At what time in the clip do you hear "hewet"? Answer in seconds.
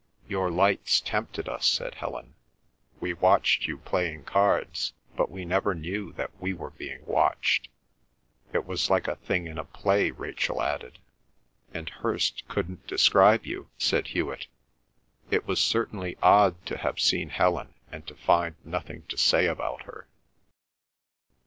14.07-14.47